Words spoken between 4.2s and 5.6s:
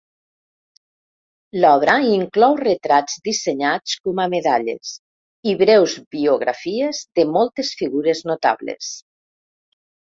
a medalles, i